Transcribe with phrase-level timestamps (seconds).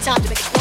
[0.00, 0.59] time to make it.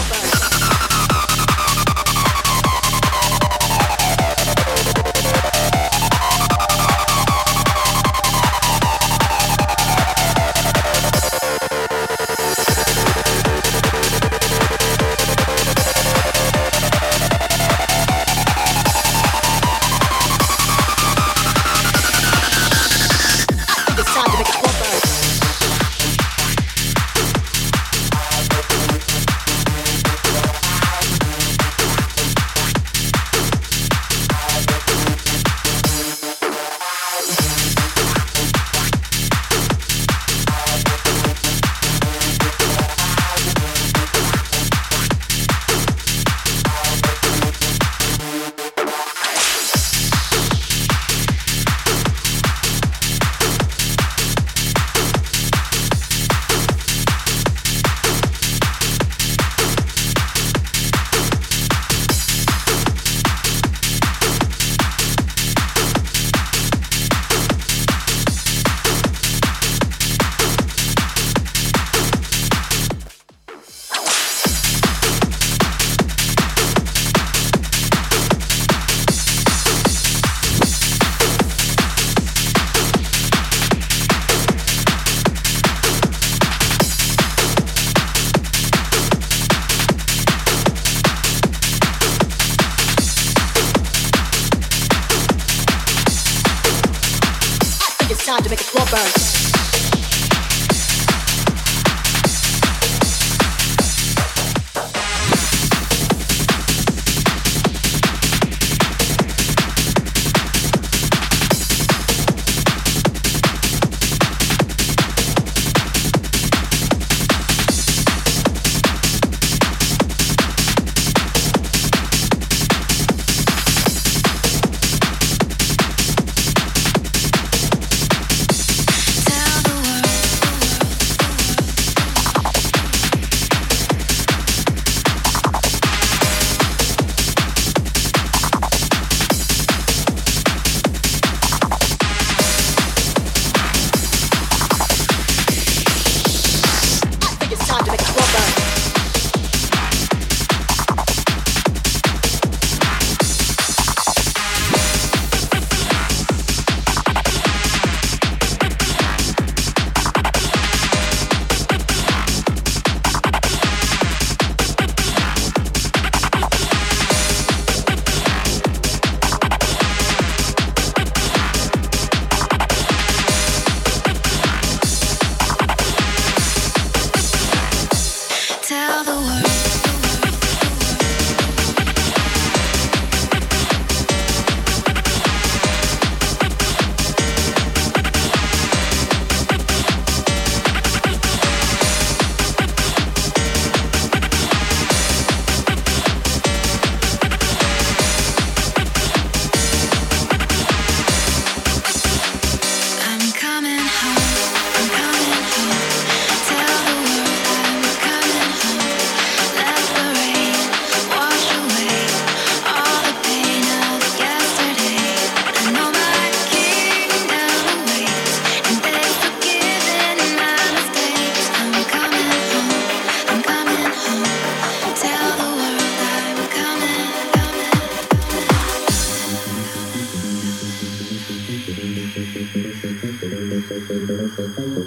[234.55, 234.77] Thank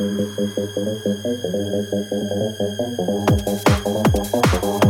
[4.64, 4.81] you.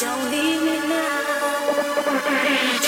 [0.00, 2.83] Don't leave me now.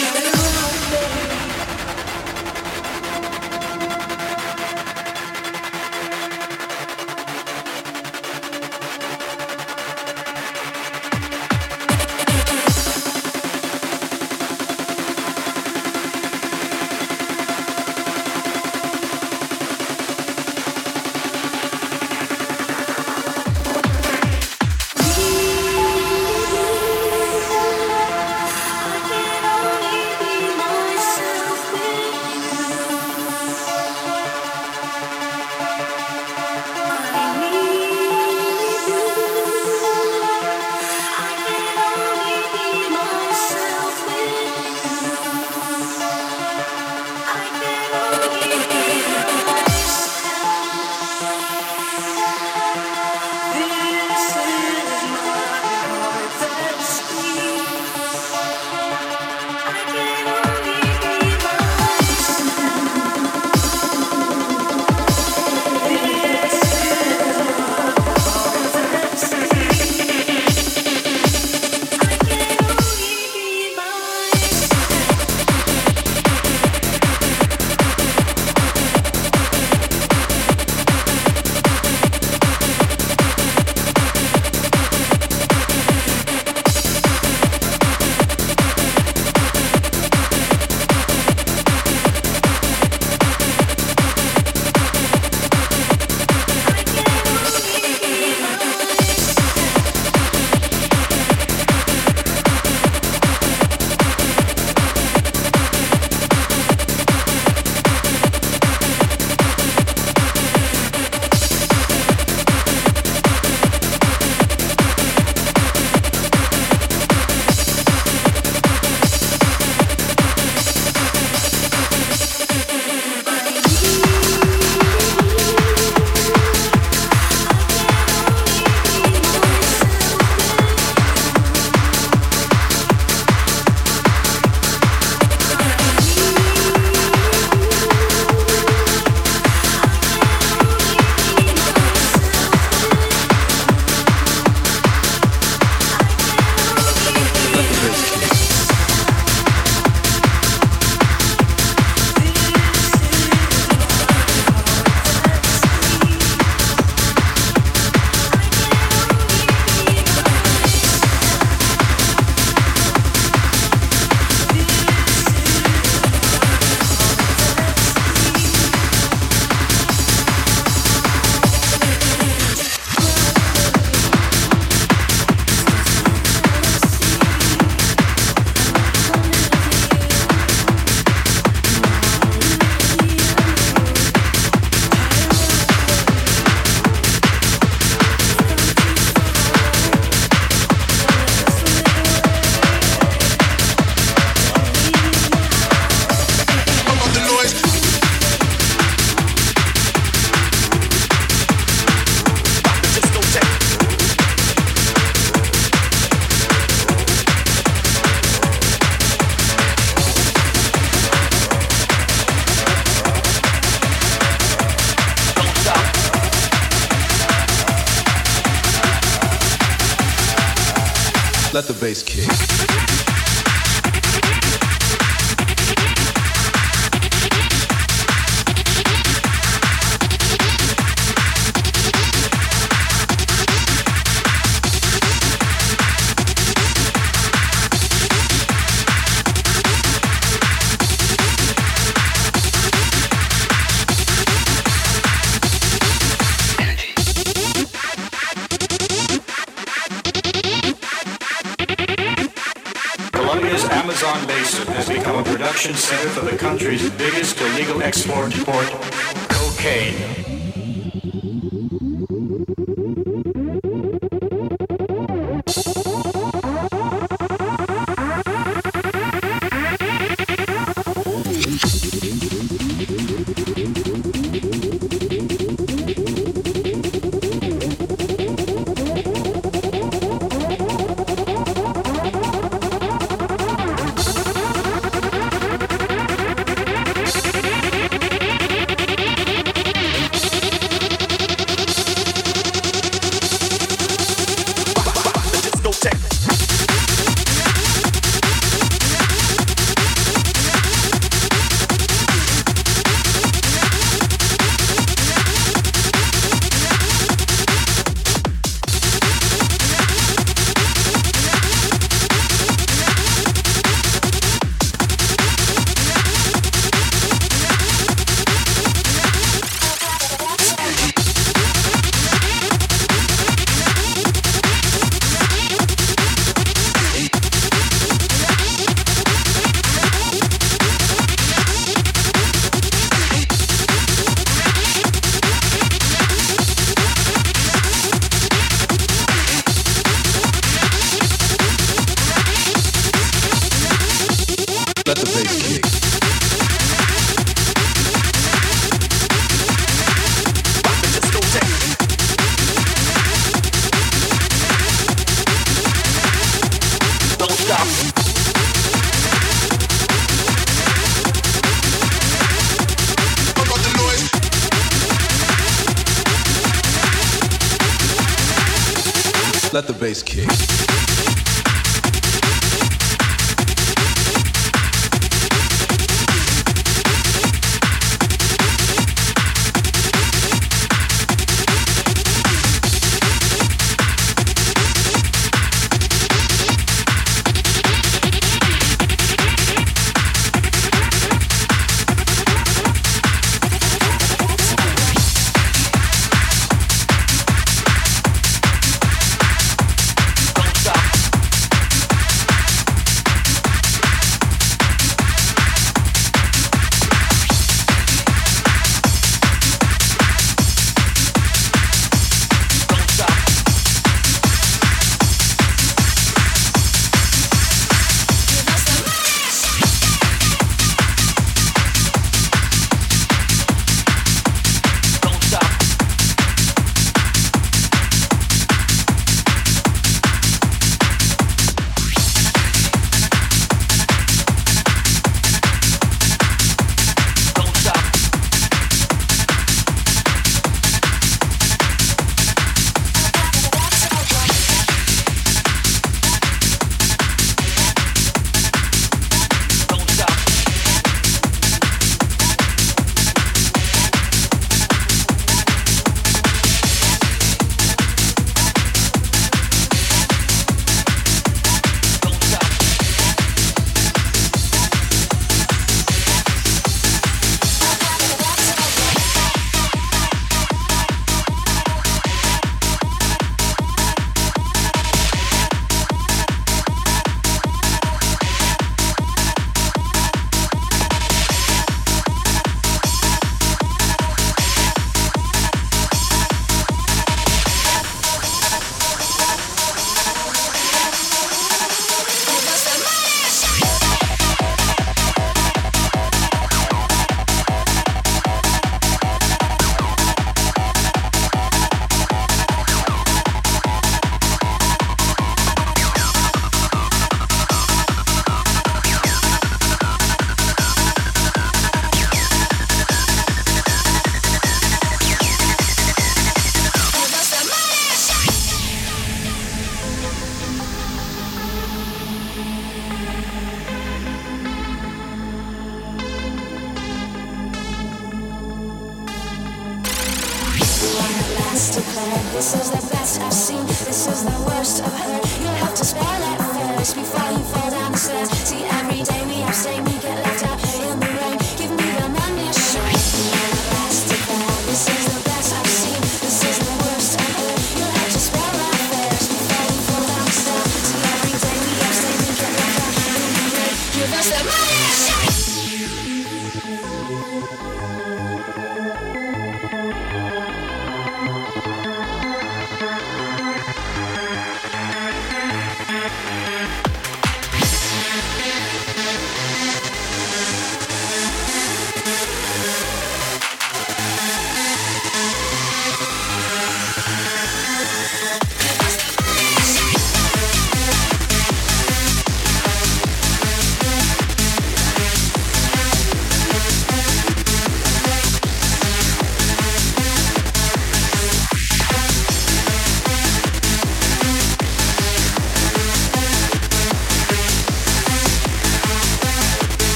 [369.86, 370.55] Bass kick.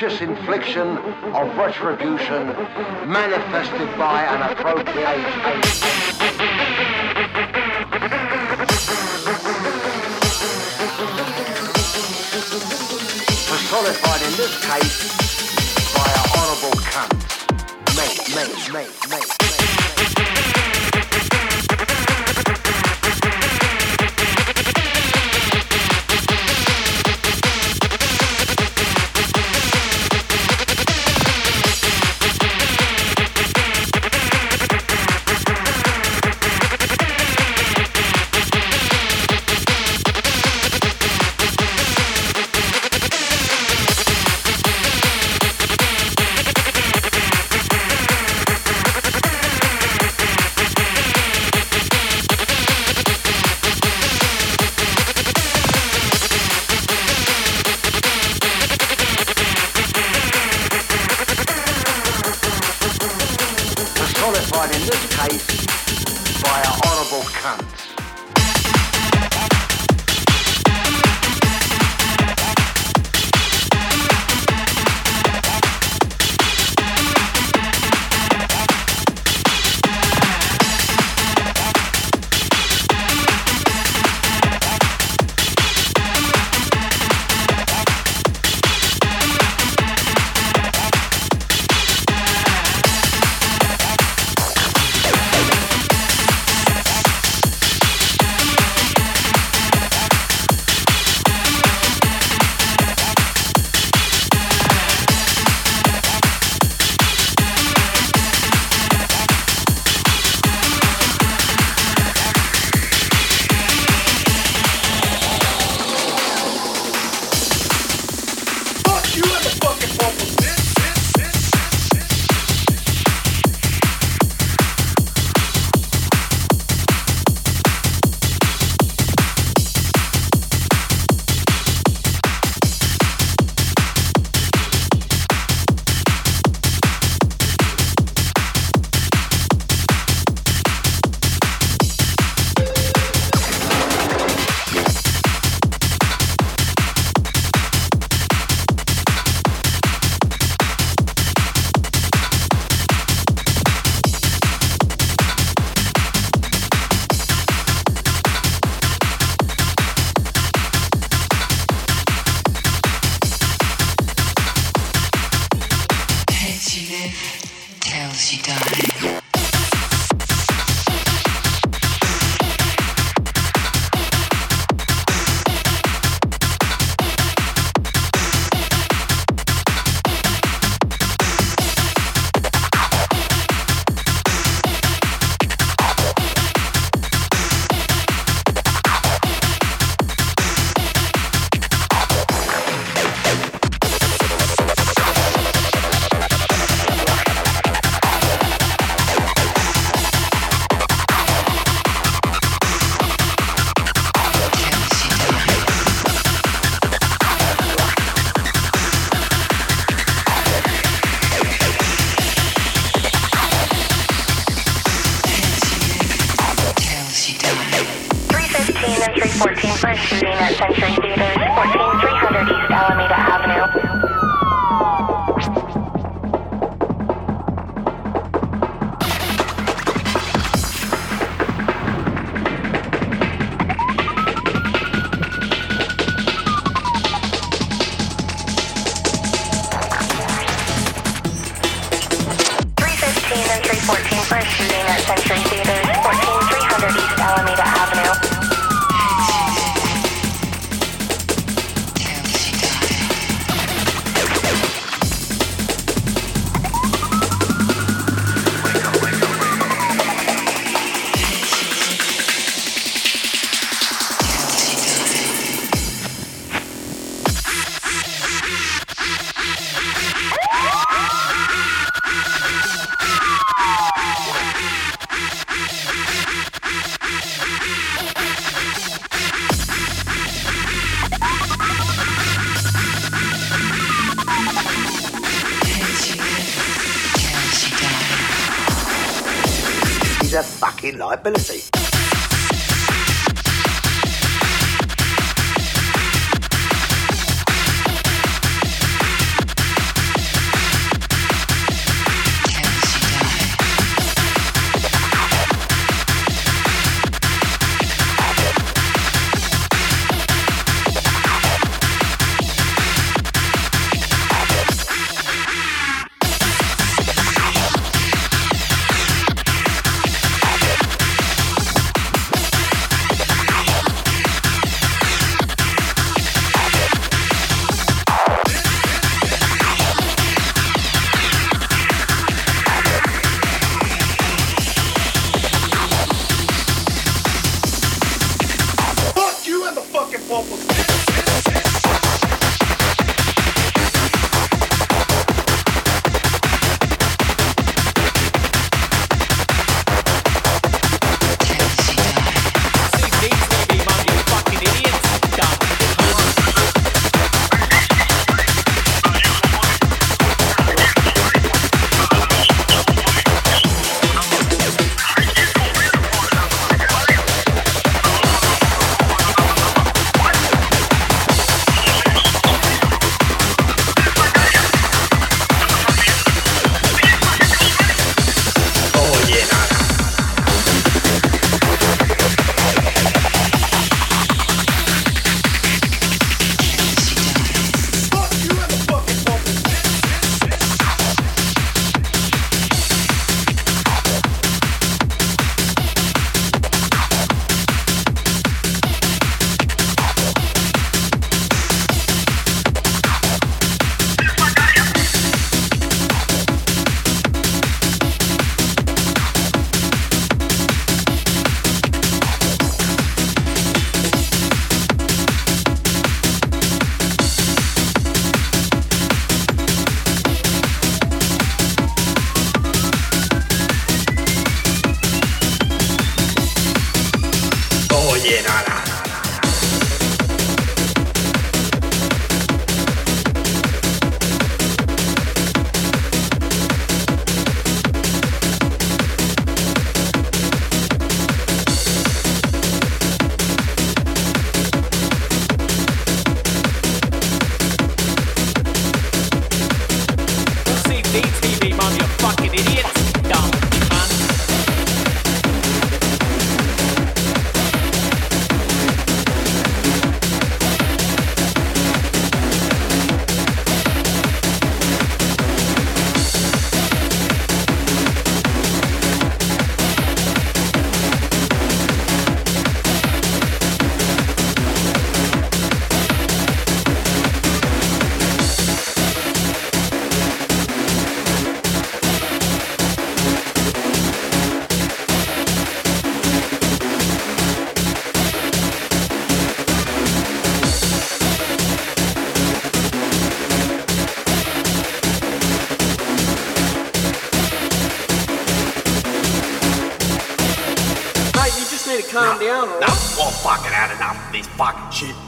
[0.00, 2.46] Righteous infliction of retribution
[3.06, 5.60] manifested by an appropriation.
[13.46, 14.96] personified in this case
[15.94, 17.12] by an honourable cunt.
[17.94, 19.39] Mate, mate, mate, mate.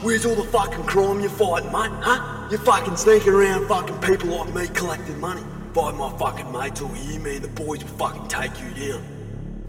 [0.03, 1.91] Where's all the fucking crime you're fighting, mate?
[2.03, 2.47] Huh?
[2.51, 5.41] You're fucking sneaking around fucking people like me collecting money.
[5.73, 6.87] Fight my fucking mates you,
[7.19, 9.01] me and the boys will fucking take you down.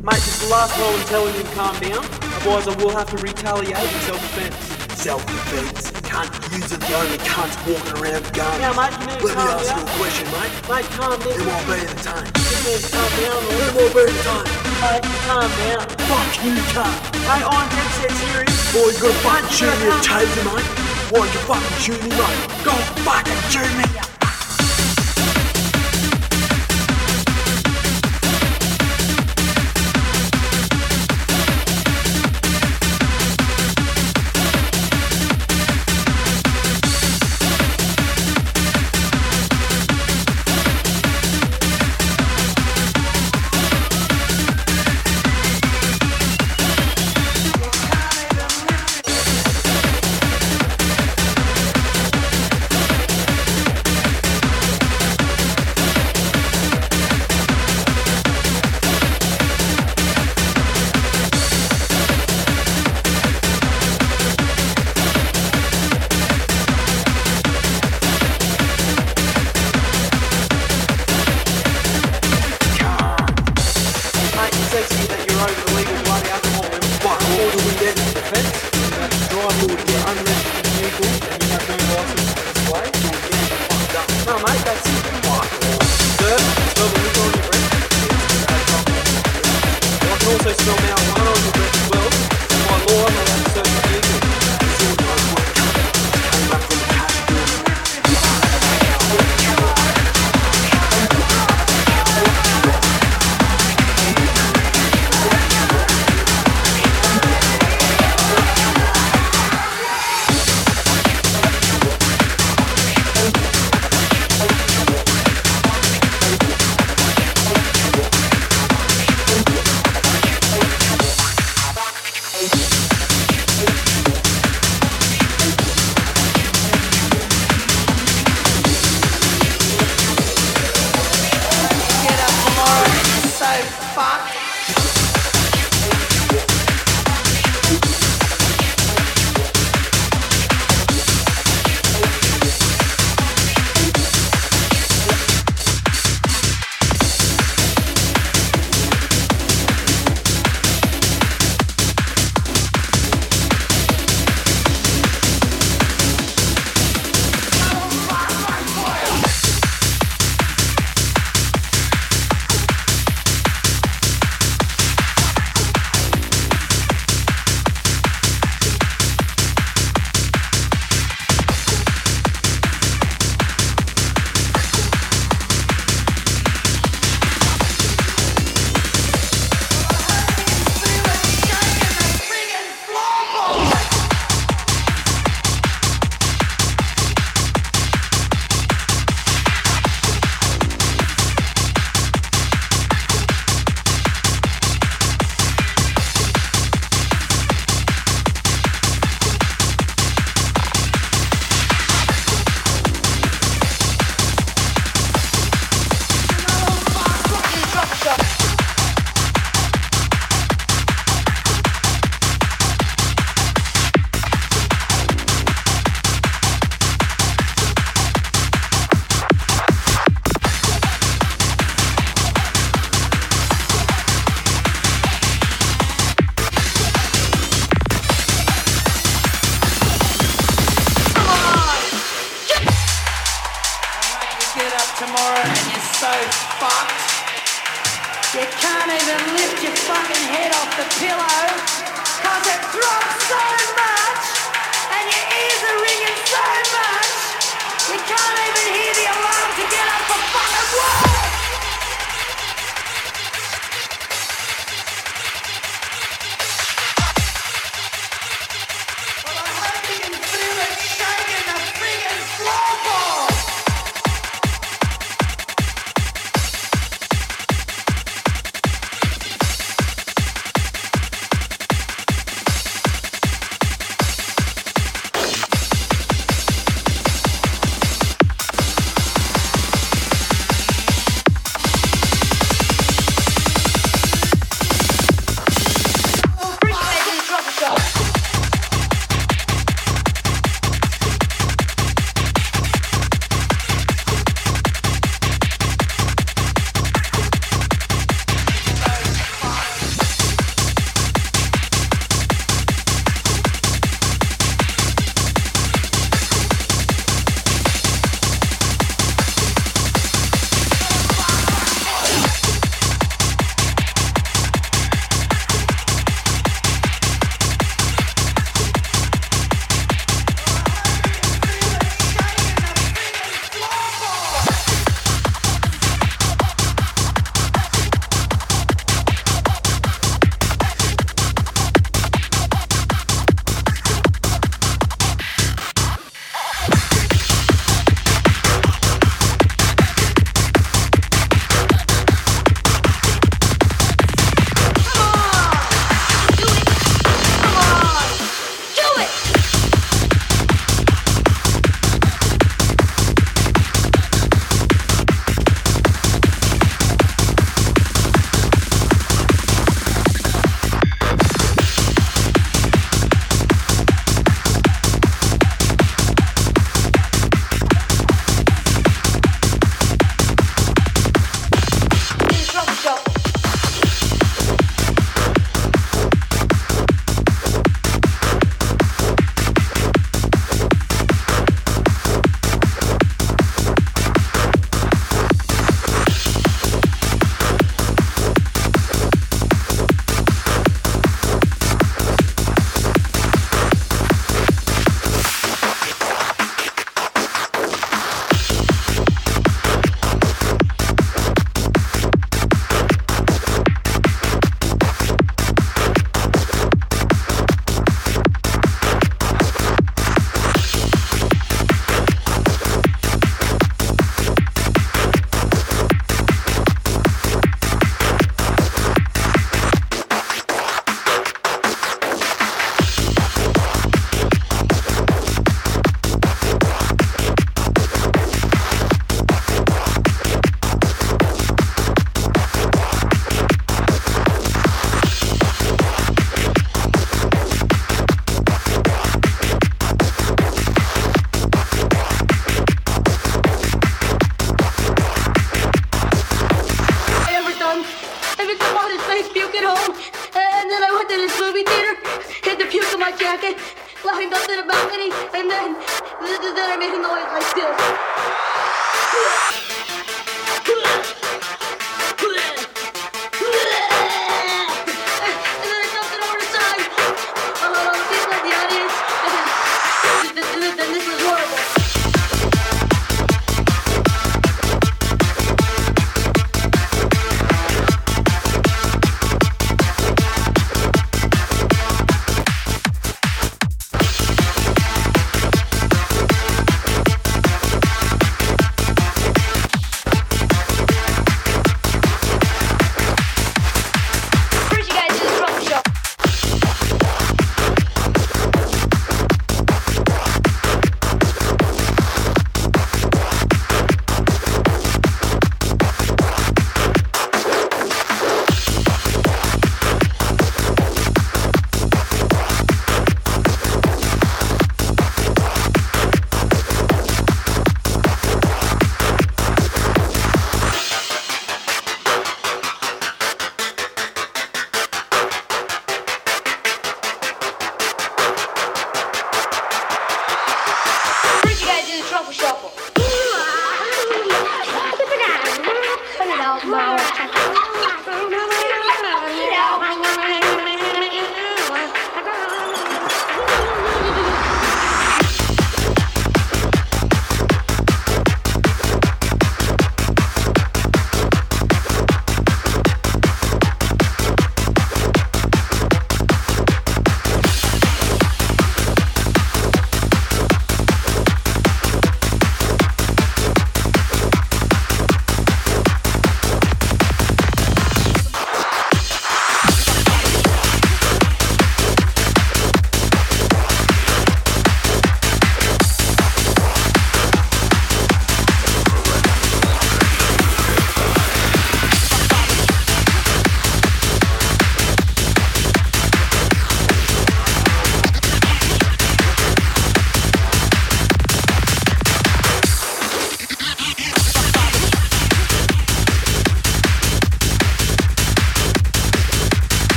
[0.00, 2.04] Mate, is the last time I'm telling you to calm down.
[2.40, 4.56] Otherwise, I will have to retaliate in self-defense.
[5.02, 5.90] Self-defense.
[6.06, 8.58] Cunt, use the only cunts walking around with guns.
[8.62, 9.78] Now, mate, you need to Let me calm ask down.
[9.78, 10.54] you a question, mate.
[10.70, 11.42] Mate, calm down.
[11.42, 12.30] might be entertained?
[12.38, 13.74] You need to calm down, Who alright?
[13.76, 14.48] might be entertained?
[14.78, 15.82] Mate, calm down.
[16.06, 16.96] Fuck you, cunt.
[17.26, 18.59] Mate, I'm dead set serious.
[18.72, 20.64] Boy, you gotta fucking Mate, shoot me taser, mate.
[21.10, 22.64] Why you fucking shoot me, mate?
[22.64, 22.70] Go
[23.02, 23.89] fucking shoot me.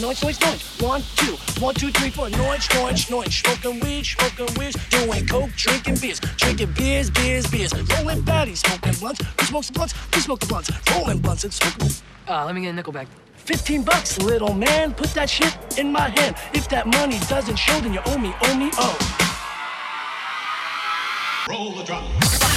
[0.00, 0.80] Noise, noise, noise.
[0.80, 2.28] One, two, one, two, three, four.
[2.30, 3.34] Noise, noise, noise.
[3.34, 4.74] Smoking weed, smoking weed.
[4.90, 7.72] Doing coke, drinking beers, drinking beers, beers, beers.
[7.74, 9.22] Rolling baddies, smoking blunts.
[9.40, 9.94] Who smokes the blunts?
[10.14, 10.70] Who smokes the blunts?
[10.92, 11.90] Rolling blunts and smoking.
[12.28, 13.08] Uh, let me get a nickel back.
[13.36, 14.92] 15 bucks, little man.
[14.92, 16.36] Put that shit in my hand.
[16.52, 19.26] If that money doesn't show, then you owe me, owe me, oh.
[21.48, 22.55] Roll the drum.